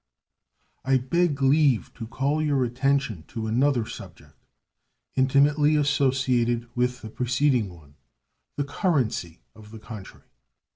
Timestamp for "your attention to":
2.41-3.45